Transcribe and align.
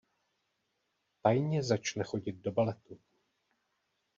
Tajně 1.21 1.63
začne 1.63 2.03
chodit 2.03 2.33
do 2.35 2.51
baletu. 2.51 2.99